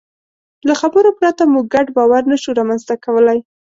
[0.67, 3.39] له خبرو پرته موږ ګډ باور نهشو رامنځ ته کولی.